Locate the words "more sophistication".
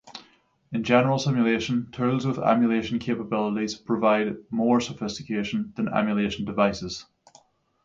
4.49-5.73